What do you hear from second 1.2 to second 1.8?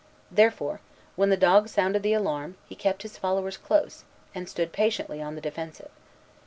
the dogs